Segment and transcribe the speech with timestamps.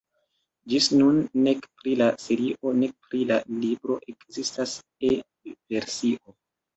[0.71, 1.17] Ĝis nun
[1.47, 4.73] nek pri la serio nek pri la libro ekzistas
[5.11, 6.35] E-versio.